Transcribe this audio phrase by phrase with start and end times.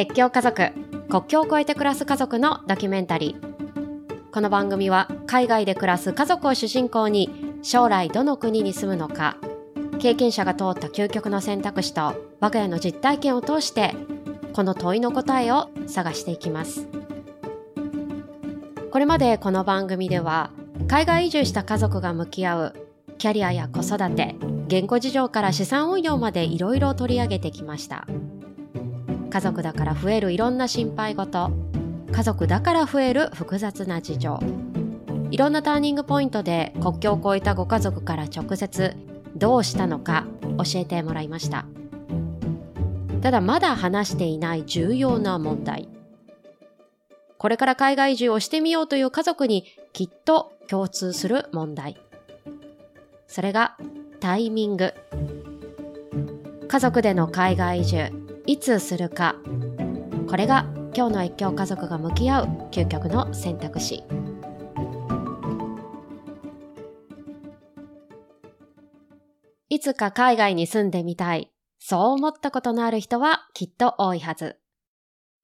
[0.00, 0.72] 越境家族
[1.10, 4.30] 国境を越えて暮らす家族のドキュメンタリー。
[4.30, 9.36] この番組は海外で暮らす家族を主人公に将来どの国に住むのか
[9.98, 13.94] 経験者が通った究極の選択肢と我が家の実体験を通して
[14.54, 16.88] この問いの答えを探していきます。
[18.90, 20.50] これまでこの番組では
[20.88, 22.74] 海外移住した家族が向き合う
[23.18, 24.34] キャリアや子育て
[24.66, 28.06] 言語事情から資産運用までいろいろ取り上げてきました。
[29.30, 31.50] 家族だから増えるいろんな心配事。
[32.12, 34.40] 家族だから増える複雑な事情。
[35.30, 38.96] いろんなターニングポイントで国境を越えたご家族から直接
[39.36, 40.26] どうしたのか
[40.58, 41.66] 教えてもらいました。
[43.22, 45.88] ただまだ話していない重要な問題。
[47.38, 51.96] これから海外移住をしてみようという家族にきっと共通する問題。
[53.28, 53.76] それが
[54.18, 54.92] タイミング。
[56.66, 58.19] 家族での海外移住。
[58.50, 59.36] いつするか。
[60.28, 64.02] これが今日の越境家族が向き合う究極の選択肢。
[69.68, 71.52] いつか海外に住んでみたい。
[71.78, 74.56] そう思ったことのある人はきっと多いはず。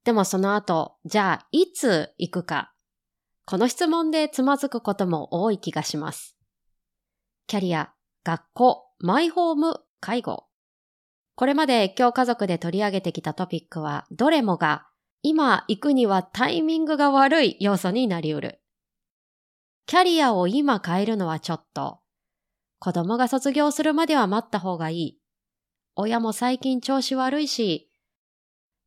[0.02, 2.72] でもその後じゃあいつ行くか。
[3.44, 6.36] この質問でつまずくことも多い気がします。
[7.46, 7.92] キャリア
[8.24, 10.45] 学校マイホーム介護。
[11.36, 14.86] これまで今日家族で取り上げてきたトピックは、どれもが
[15.22, 18.60] 今行くにはタイミングが悪い要素になりうる。
[19.84, 22.00] キャリアを今変えるのはちょっと。
[22.78, 25.18] 子供が卒業するまでは待った方がいい。
[25.94, 27.90] 親も最近調子悪いし、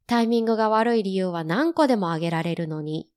[0.07, 3.11] タイミングが悪い理由は何個でも挙げられるのに、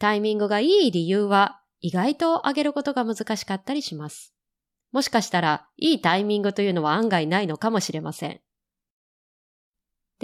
[0.00, 4.34] タイミングがいい理由は意外と挙げることが難しかったりします。
[4.90, 8.40] もしかしたら、いいタイミングというのは案外ないのかもしれません。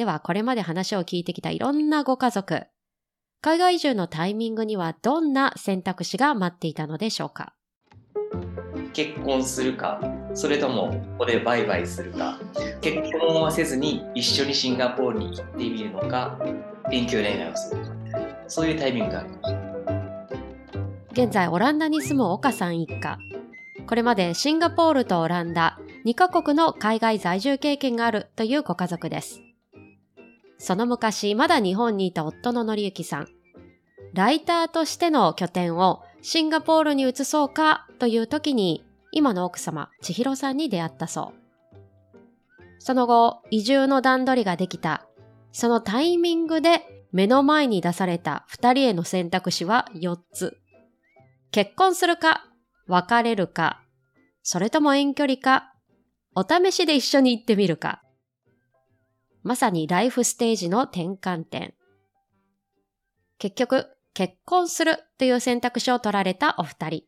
[0.00, 2.62] では、これまで話を聞いてきたいろんなご家族、
[3.42, 7.52] 海外移住のタイミングにはどんな選択肢が待っていたのでしょうか？
[8.94, 10.00] 結婚するか
[10.32, 12.38] それともここで売買するか
[12.80, 16.38] 結婚はせずに一緒にシンガポールに行ってみるのか
[16.90, 17.90] 遠距離恋愛をするか。
[18.48, 19.54] そういうタイミングがありまし
[21.14, 23.18] た現在オランダに住む岡さん一家。
[23.86, 29.42] これまでシンガポールとオランダ2カ国の海外在住経験があるというご家族です
[30.60, 33.28] その昔、まだ日本にいた夫の則之さん。
[34.12, 41.78] ライターとしての拠点をシンガポールに移そうかという時に、今の奥様、千尋さんに出会ったそう。
[42.78, 45.06] その後、移住の段取りができた。
[45.50, 50.58] そのタイミングで目の前に出された二人への選択肢は4つ。
[51.52, 52.44] 結婚するか、
[52.86, 53.82] 別れるか、
[54.42, 55.72] それとも遠距離か、
[56.34, 58.02] お試しで一緒に行ってみるか。
[59.42, 61.74] まさにライフステージの転換点。
[63.38, 67.04] 結局、結婚するという選択肢を取られたお二人。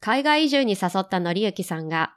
[0.00, 2.16] 海外移住に誘ったのりゆきさんが、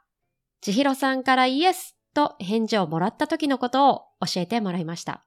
[0.62, 5.26] 千尋さんからイエスと返事をもらった時のことを教えてもらいました。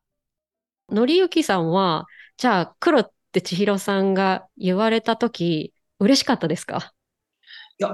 [0.91, 2.07] のりゆきさんは、
[2.39, 6.93] じゃあ来るって千尋さんが言われた時、嬉しかったですか？
[7.79, 7.91] いや、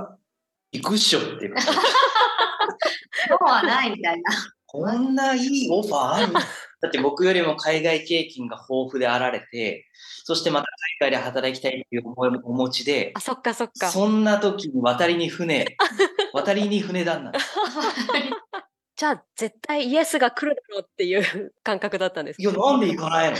[0.72, 1.54] 行くっしょっていう。
[3.28, 4.30] 今日はないみたいな。
[4.72, 6.40] こんないいオファーあるだ
[6.88, 9.86] って僕よりも海外経験が豊富であられて、
[10.24, 10.66] そしてまた
[11.00, 13.90] 海外で働きたいっていう思いもお持ちで、あ、そっかそっか。
[13.90, 15.76] そんな時に渡りに船、
[16.32, 17.32] 渡りに船旦那。
[18.96, 23.36] じゃあ絶対イエスが来るだろうっていう感覚だったんですいや、なんで行かないの？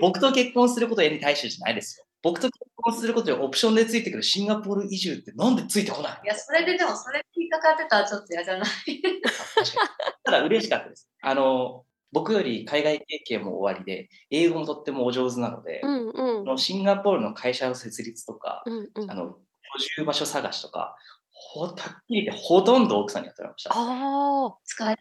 [0.00, 2.06] 僕と結婚することに対してじゃないですよ。
[2.22, 7.24] 僕と結婚することでオプションでついてくるシンガポール移住ってなんでついてこないいや、それででもそれ
[7.58, 9.02] かかってたらちょっと嫌じゃない？
[10.24, 11.08] ただ嬉しかったです。
[11.22, 20.96] あの、僕より海外経験も終わりで、英語もとってもお上手なので、うんうん、のシンガポールの会社の設立とか、うんうん、あの居住場所探しとか、
[21.30, 23.70] ほはっきり言ってほとんど奥さんにやってもらいました。
[23.74, 24.96] ああ、使え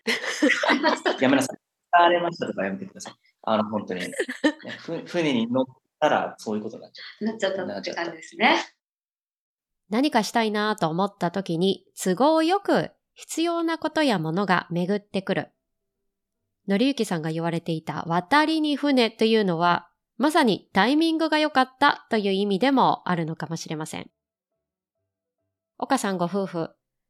[1.21, 1.57] やめなさい。
[1.89, 3.13] 使われましたとかやめてください。
[3.44, 4.12] あの、本当に、ね、
[5.07, 5.65] 船に乗っ
[6.00, 7.25] たらそういうことになっちゃう。
[7.25, 8.57] なっちゃったって感じですね。
[9.89, 15.51] 何かしたいなと思った時に都合よく必要なことやものが巡ってくる。
[16.68, 24.10] のりゆきさんが言われていた渡りに船というのはまさにタイミングが良かったという意味でもあるのかもしれません。
[25.78, 26.69] 岡さんご夫婦、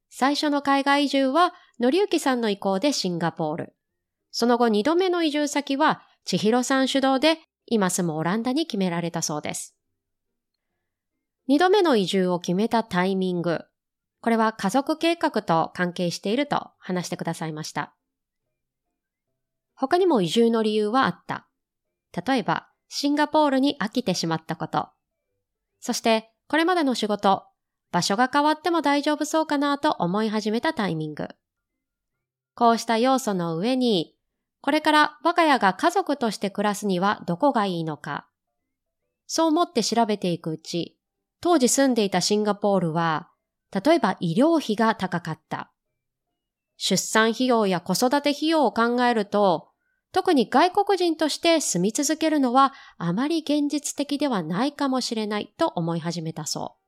[0.10, 3.74] 最初の海外移住はのりゆきさんの意向でシンガポール。
[4.32, 9.77] その後二度目の移住先は千尋さん主導で今住むオランダに決められたそうです。
[11.48, 13.62] 二度目の移住を決めたタイミング。
[14.20, 17.96] これは家族計画と関係していると話してくださいました。
[19.74, 21.48] 他にも移住の理由はあった。
[22.26, 24.90] 例えば、シンガポールに飽きてしまったこと。
[25.80, 27.44] そして、これまでの仕事、
[27.92, 31.30] 場所が変わっても大丈夫そうかなと思い始めたタイミング。
[32.56, 34.18] こうした要素の上に、
[34.62, 38.28] これから我が家が家族として暮らすにはどこがいいのか。
[39.28, 40.97] そう思って調べていくうち、
[41.42, 43.30] 当時住んでいたシンガポールは、
[43.72, 45.72] 例えば医療費が高かった。
[46.78, 49.70] 出産費用や子育て費用を考えると、
[50.12, 56.88] 特に外国人として住み続けるのはあまり現実的ではないかもしれないと思い始めたそう。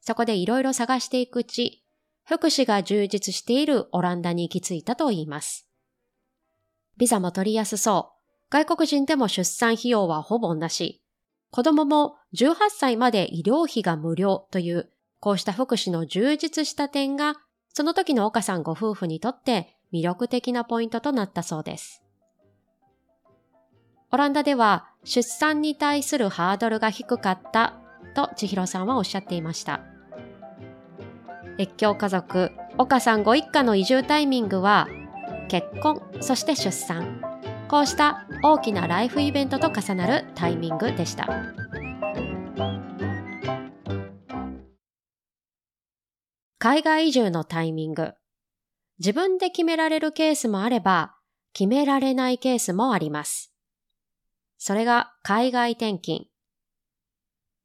[0.00, 1.84] そこでいろいろ探していくうち、
[2.24, 5.68] 福祉が充実しているオランダに行き着いたと言います。
[6.96, 8.22] ビザも取りやすそう。
[8.50, 11.02] 外国人でも出産費用はほぼなし。
[11.50, 14.90] 子供も18歳まで医療費が無料という、
[15.20, 17.36] こうした福祉の充実した点が、
[17.74, 22.02] その時の岡さんご夫婦にとって魅力的なポイントとなったそうです。
[24.10, 27.74] オランダでは出産に対するハードルが低かった
[28.14, 29.80] と千尋さんはおっしゃっていました。
[31.58, 34.88] 越境家族、岡さんご一家の移住タイミングは
[35.48, 37.20] 結婚、そして出産。
[37.68, 41.61] こうした大きなライフイベントと重なるタイミングでした。
[46.64, 48.12] 海外移住のタイミング。
[49.00, 51.16] 自分で決められるケースもあれば、
[51.52, 53.52] 決められないケースもあります。
[54.58, 56.28] それが海外転勤。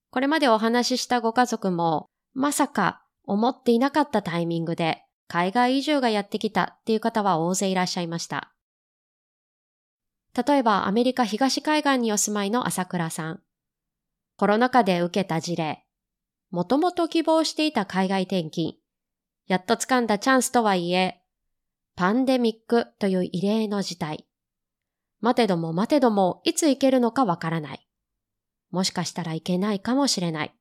[0.10, 8.52] これまでお話ししたご家族も、まさか思っていなかったタイミングで海外移住がやってきたっていう方は大勢いらっしゃいました。
[10.34, 13.44] 例えばアメリカ東海岸にお住まいの朝倉さん。
[14.38, 15.86] コロナ禍で受けた事例。
[16.50, 18.74] もともと希望していた海外転勤。
[19.48, 21.22] やっと掴んだチャンスとはいえ、
[21.96, 24.28] パンデミックという異例の事態。
[25.20, 27.88] 待てども待てどもいつ行けるのかわからない。
[28.70, 30.54] もしかしたらいけないかもしれない。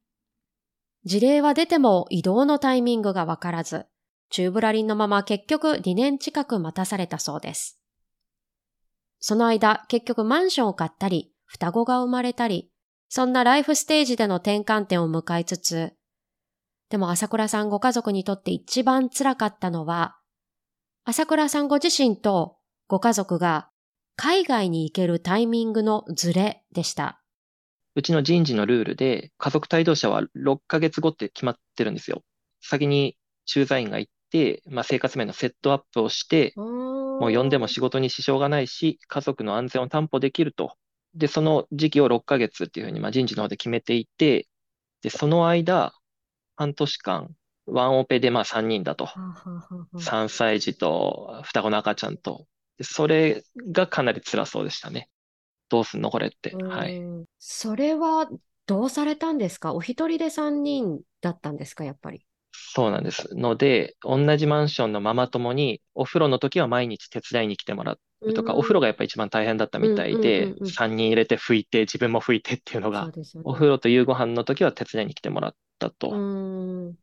[1.05, 3.87] 事例は出ても移動のタイミングがわからず、
[4.31, 7.81] チューブラリンのまま結局2年近く待たされたそうです。
[9.19, 12.71] その間、結局マンションを買ったり、双子が生まれたり、
[13.09, 15.93] そんなライフステージでの転換点を迎えつつ、
[16.89, 20.17] でも朝倉さんご家族にとって一番辛かったのは、
[21.05, 22.57] 朝倉さんご自身と
[22.87, 23.69] ご家族が
[24.17, 27.21] 海外に行けるタイミングのズレでした。
[27.97, 32.23] うちの人事のルールで家族帯同者は6ヶ月後って決まってるんですよ。
[32.61, 33.17] 先に
[33.47, 40.75] 駐在員が行って、まあ、生活面のセットアップをして、もう呼んでも仕事に支障がないし、家族の安全を担保できると。
[41.15, 44.47] で、その時期を6ヶ月っていうふうにまあ人事の方で決めていて、
[45.03, 45.95] で、その間、
[46.57, 47.31] 半年間
[47.67, 49.09] ワンオペでまあ3人だと。
[49.99, 52.47] 3歳児と双子の赤ちゃんと。
[52.83, 53.43] それ
[53.73, 55.09] がかなり辛そうでしたね。
[55.69, 56.55] どうすんのこれって。
[56.55, 57.03] はい。
[57.39, 58.29] それは
[58.67, 59.73] どうされたんですか？
[59.75, 61.85] お一人で3人だったんですか？
[61.85, 62.25] やっぱり。
[62.53, 63.35] そうなんです。
[63.35, 73.11] ので、同じマンションのママ友に、お風呂の時は毎日手伝いに来てもらうとか、お風呂がやっぱ一番大変だったみたいで、3人入れて拭いて、自分も拭いてっていうのが、
[73.45, 76.11] お風呂と夕ご飯の時は手伝いに来てもらったと。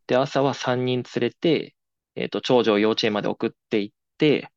[0.07, 1.75] で、朝は3人連れて、
[2.15, 4.49] えっ、ー、と、長女を幼稚園まで送っていって、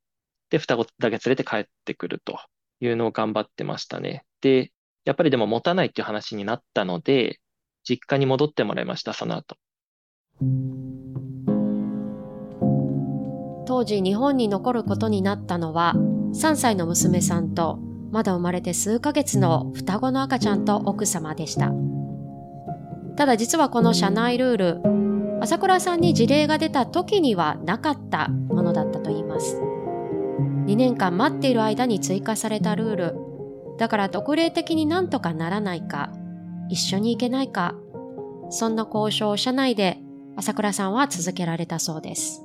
[0.51, 2.39] で、双子だけ連れて帰ってくると
[2.81, 4.25] いうのを頑張ってましたね。
[4.41, 4.73] で、
[5.05, 7.41] やっぱりでも持たないっていう話になったので、
[7.89, 9.57] 実家に戻ってもらいました、その後。
[13.67, 15.95] 当時日本に残ることになったのは
[16.35, 17.79] 3歳の娘さんと
[18.11, 21.73] まだ生まれて数ヶ月の双子の赤ちゃんと奥様でした。
[23.17, 24.83] ただ実はこの社内ルール、
[25.41, 29.59] 朝倉さんに事例が出た時にはなかったものだったといいます。
[30.67, 33.15] 2年間待っている間に追加されたルール。
[33.79, 36.13] だから特例的になんとかならないか、
[36.69, 37.75] 一緒に行けないか、
[38.51, 39.99] そんな交渉を社内で
[40.37, 42.43] 朝倉さんは続けられたそうです。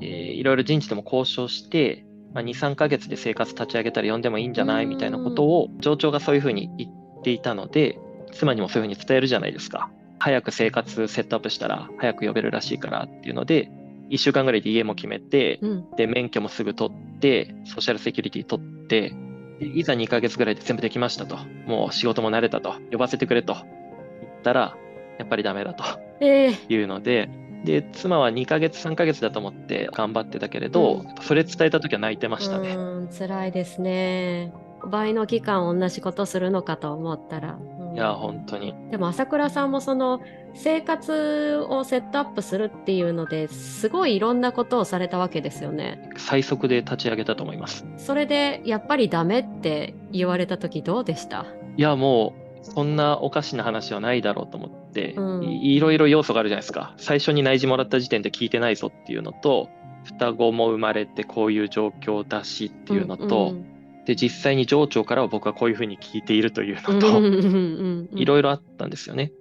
[0.00, 7.98] えー、いろいろ人事とも交渉して、まあ、2、3ヶ月で生活立ち上げたら呼んでもいいんじゃないみたいなことを、上長がそういうふうに言っていたので、
[8.38, 9.90] 妻にもそういうふうに伝えるじゃないですか。
[10.20, 13.70] 早く生活セットアップしたら早く呼べるらしいからっていうので、
[14.10, 19.12] 1週間ぐらいで家も決めて、うん、で、免許もすぐ取って、ソーシャルセキュリティ取って、
[19.60, 21.36] いざ2ヶ月ぐらいで全部できましたと。
[21.66, 22.74] もう仕事も慣れたと。
[22.90, 23.54] 呼ばせてくれと。
[23.54, 24.76] 言ったら、
[25.18, 25.84] やっぱりダメだと。
[26.24, 27.28] いうので、
[27.64, 32.76] で、妻は2ヶ月、3ヶ月だと思って頑張ってたけれど、うん、それ伝えた時は泣いてましたね。
[33.18, 34.52] 辛いですね。
[34.86, 37.58] 倍の期間同じことするのかと思ったら。
[37.98, 38.74] いや、本当に。
[38.90, 40.20] でも朝倉さんもその
[40.54, 46.10] 生活をセットアップするっていうのですごいいろんなことをされたわけですよね。
[46.16, 47.84] 最速で立ち上げたと思います。
[47.96, 51.44] それでやっぱりダメって言われた時どうでした？
[51.76, 56.94] いや、もうそんなおかしな話はないだろうと思って、うん、いろいろ要素があるじゃないですか。
[56.98, 59.68] 最初に内示もらった時点で聞いてないぞっていうのと、
[60.04, 63.77] 双子も生まれてこういう状況だしっていうのと、うんうん
[64.08, 69.32] で実際に上長からは僕はこういうふうに聞いているというのといろいろあったんですよね。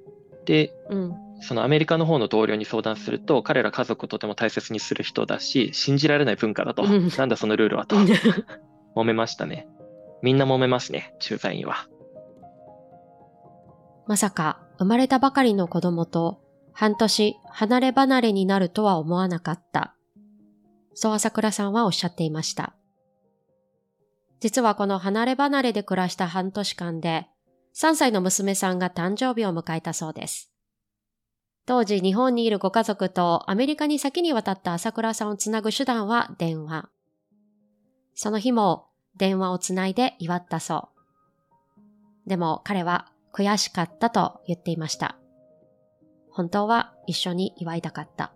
[0.44, 7.96] で、うん、そのアメリカの方の同僚に相談すると彼ら家族をとても大切にする人だし信じられない文化だと、うん、なんだそのルールはと
[8.94, 9.70] 揉めましたね。
[10.22, 11.88] みんな揉めますね駐在員は。
[14.06, 16.42] まさか生まれたばかりの子供と
[16.74, 19.96] 半年離れ離れになるとは思わなかった。
[20.94, 22.76] そう朝倉さんはおっしゃっていました。
[24.40, 27.28] 実はこの離れ離れで暮らした半年間で、
[27.76, 30.52] 3歳の娘さんが誕生日を迎えたそうです。
[31.66, 36.90] 当時日本にいるご家族とアメリカに先に渡った朝倉さんをつなぐ手段は電話。
[38.16, 40.90] その日も電話をつないで祝ったそ
[42.26, 42.30] う。
[42.30, 45.18] でも彼は悔しかったと言っていました。
[46.32, 48.32] 本当は一緒に祝いたかった。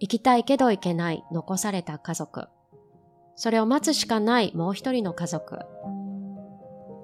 [0.00, 2.48] 行きたいけど行けない残された家族。
[3.36, 5.58] それを待つしかないもう一人の家族。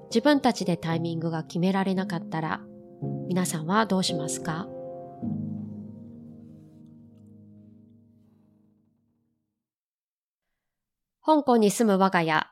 [0.09, 2.61] 自分たちでタイミングが決められなかったら、
[3.27, 4.67] 皆さんはどうしますか？
[11.25, 12.51] 香港に住む我が家、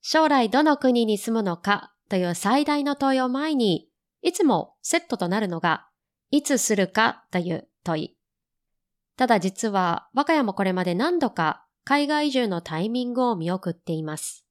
[0.00, 3.88] 将来どの国に住むのかという最大の問いを前に、
[4.22, 5.88] いつもセットとなるのが、
[6.30, 8.16] いつするかという問い。
[9.16, 14.44] ただ実は、我が家もこれまで何度か海外移住のタイミングを見送っています。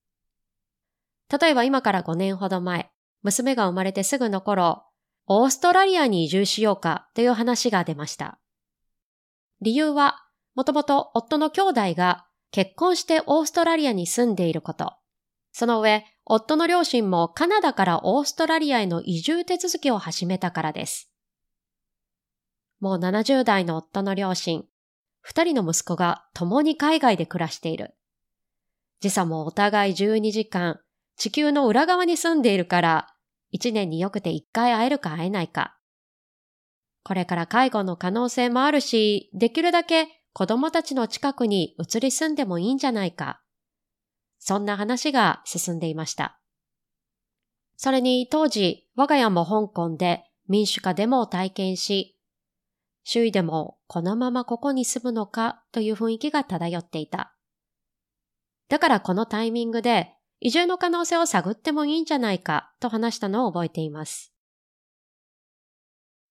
[1.30, 2.92] 例えば今から5年ほど前、
[3.24, 4.84] 娘が生まれてすぐの頃、
[5.26, 8.40] オーストラリアに移住しようかという話が出ました。
[9.62, 14.94] 理由は、もともと夫の兄弟が結婚してオーストラリアに住んでいること。
[15.52, 21.10] その上、夫の両親もカナダからオーストラリアへの移住手続きを始めたからです。
[22.80, 24.66] もう70代の夫の両親、
[25.24, 27.96] 二人の息子が共に海外で暮らしている。
[29.00, 30.82] 時差もお互い12時間、
[31.16, 33.08] 地球の裏側に住んでいるから、
[33.50, 35.78] 一年によくて一回会えるか会えないか。
[37.04, 43.42] これから介護の可能性もあるし、できるだけ子供たちの近くに移り住んでもいいんじゃないか。
[44.40, 46.38] そんな話が進んでいました。
[47.78, 52.13] それに当時、我が家も香港で民主化デモを体験し、
[53.04, 57.36] 周囲でもこのままここに住むのかという雰囲気が漂っていた。
[58.70, 64.34] だからこのタイミングで移住の可能性を探ってもいいんじゃないかと話したのを覚えています。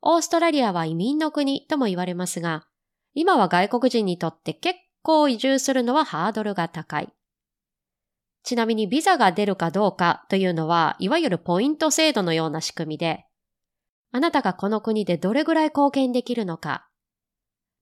[0.00, 2.66] オーストラリアは移民の国とも言われますが、
[3.14, 7.12] 今は外国人にとって結構移住するのはハードルが高い。
[8.42, 13.24] ちなみにビザが出るかどうかというのは、いわゆるポイント制度のような仕組みで、
[14.12, 16.86] あなたがこの国でどれぐらい貢献できるのか、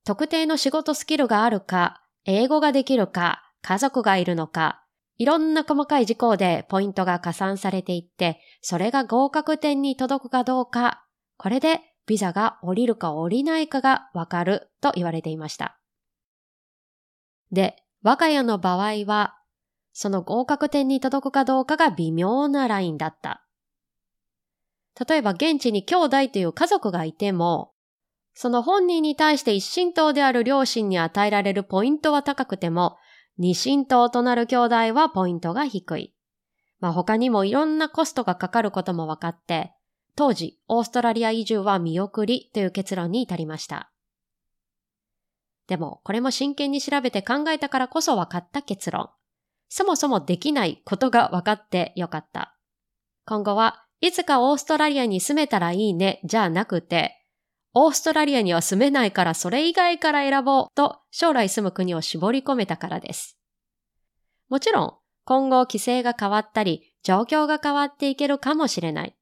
[0.04, 4.84] 特定の仕事スキルがあるか、英語ができるか、家族がいるのか、
[5.18, 11.04] いろんな細かい事項でポイントが加算されていって、それが合格点に届くかどうか、
[11.36, 15.78] これでビザが降りるか降りないかがわかると言われていました。
[17.52, 19.36] で、我が家の場合は、
[19.92, 23.44] その合格点に届くかどうかが微妙なラインだった。
[24.98, 27.72] 例えば現地に兄弟という家族がいても、
[28.34, 32.96] その本人に対して一神党である両親に与えられるポイントは高くても、
[33.38, 36.14] 二神党となる兄弟はポイントが低い。
[36.78, 39.72] まあ他にもいろんなコストがかかることも分かって、
[40.16, 43.90] 当時オーストラリア移住は見送りという結論に至りました。
[45.66, 49.10] でもこれも真剣に調べて考えたからこそ分かった結論。
[49.68, 52.56] そもそもできないことが分かってよかった。
[53.24, 57.16] 今後はいつかオーストラリアに住めたらいいね、じゃなくて、
[57.74, 63.38] オーストラリアには住めないからそれ以外から選ぼうと将来住む国を絞り込めたからです。
[64.48, 69.14] もちろん、今後規制が変わったり、状況が変わっていけるかもしれない。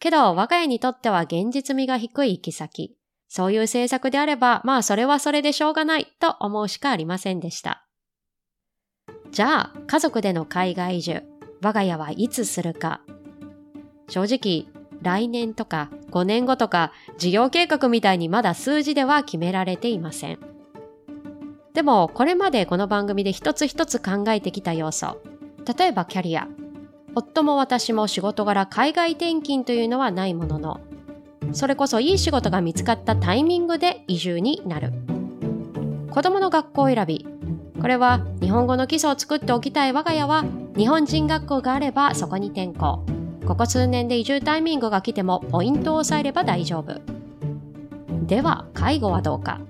[0.00, 2.96] けど、我が家にとっては現実味が低い行き先。
[3.28, 7.86] そういう政策であれば、まあそれはそれでしょうがないと思うしかありませんでした。
[9.30, 11.22] じゃあ、家族での海外移住、
[11.62, 13.02] 我が家はいつするか
[14.10, 14.66] 正直、
[15.02, 20.38] 来年とか5年後とか事業計画みたいにまだ数字では決められていません。
[21.72, 25.22] でも、これまでこの番組で一つ一つ考えてきた要素。
[25.78, 26.48] 例えばキャリア。
[27.14, 30.80] 夫も私も仕事柄海外転勤というのはないものの、
[31.52, 34.92] それこそいい仕事が見つかったタイミングで移住になる。
[36.10, 37.26] 子供の学校選び。
[37.80, 40.44] これは日本語の基礎を作っておきたい我が家は
[40.76, 43.04] 日本人学校があればそこに転校。
[43.50, 47.00] ここ数年で移住タイミングが来てもポイントを押さえれば大丈夫。
[48.24, 49.60] では、介護はどうか。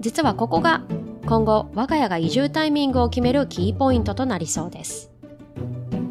[0.00, 0.82] 実はここが
[1.24, 5.12] 今後我が家が移住タイミングを決めるキーポイントとなりそうです。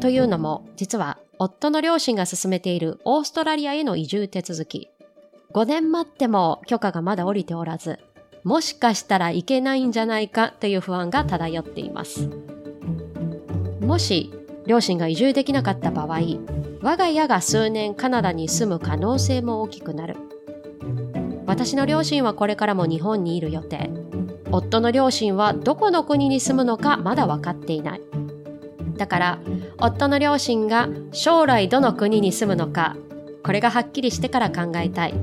[0.00, 4.88] というのも、実は夫の両親が進めているオーストラリアへの移住手続き。
[5.52, 7.98] 5年待っても許可がまだ下りておらず、
[8.44, 12.30] もしかしたらいけないんじゃないかという不安が漂っています。
[13.82, 14.32] もし
[14.66, 16.20] 両親が移住できなかった場合、
[16.80, 20.16] 我が家が数年カナダに住む可能性も大きくなる。
[21.46, 23.90] 私の両親はこれからも日本にいる予定。
[24.50, 28.02] 夫の両親はどこの国に住むのかまだ分かっていない。
[28.98, 29.38] だから
[29.78, 32.96] 夫の両親が将来どの国に住むのか
[33.44, 35.14] これがはっきりしてから考えたい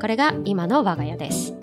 [0.00, 1.54] これが今の我が家です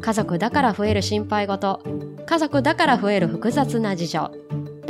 [0.00, 1.80] 家族だから増える心配事
[2.26, 4.30] 家族だから増える複雑な事情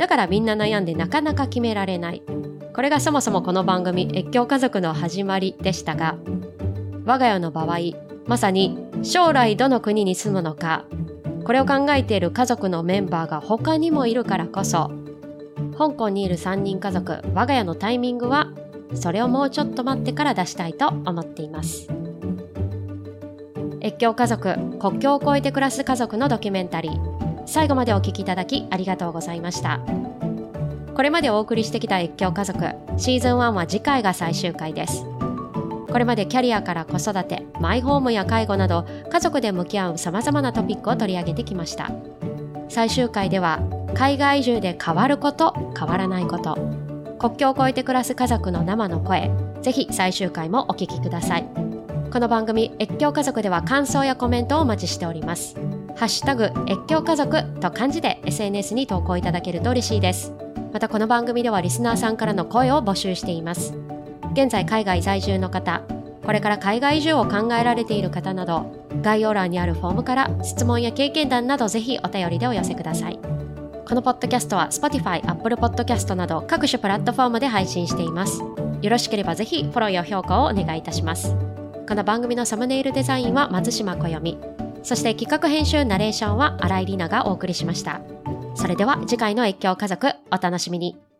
[0.01, 2.23] だからみんな悩んでなかなか決められない。
[2.73, 6.17] これがそもそもこの番組越境家族の始まりでしたが
[7.05, 7.77] 我が家の場合
[8.25, 10.85] まさに将来どの国に住むのか
[11.43, 14.89] これを考えている家族のメンバーが他にもいるからこそ
[15.77, 18.47] 香港にいる3人家族我が家のタイミングは
[18.95, 21.87] それをもうちょっと待ってから出したいと思っています。
[23.83, 27.10] 越境家族国境を越えて暮らす家族のドキュメンタリー。
[27.45, 29.79] 最後までお聴きいただきありがとうございました。
[30.95, 32.59] これまでお送りしてきた越境家族
[32.97, 35.05] シーズン1は次回が最終回です。
[35.91, 41.91] これまでキャリアから子育てマイホームや介護など家族で向き合うさまざまなトピックを取り上げてきました。
[42.69, 43.59] 最終回では
[43.93, 46.55] 海外移住で変わること変わらないこと
[47.19, 49.29] 国境を越えて暮らす家族の生の声
[49.61, 51.45] ぜひ最終回もお聞きください。
[52.11, 55.55] この番組越境家族では感想やコメントをお待ちしております。
[56.01, 60.33] ハッシュタグ越境家族と漢字で SNS に投稿いただけると嬉しいです。
[60.73, 63.75] またこの番組ではリスナーさんからの声を募集しています。
[64.33, 65.83] 現在海外在住の方
[66.25, 73.19] これから海外移住を考えられている方など概要欄にあるフォームから質問や経験談などぜひお便りでお寄せください。
[73.87, 78.41] このポッドキャストは Spotify、Apple Podcast など各種プラットフォームで配信しています。
[78.81, 81.35] よろしければぜひフォローや評価をお願いいたします。
[81.87, 88.01] この番組のサムネイルデザインは松島小読そして企画編集ナレーションは新井里奈がお送りしました。
[88.55, 91.10] それでは次回の越境家族お楽しみに。